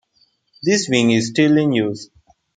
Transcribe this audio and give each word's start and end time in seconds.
This 0.63 0.89
wing 0.89 1.11
is 1.11 1.27
still 1.27 1.55
in 1.59 1.73
use. 1.73 2.09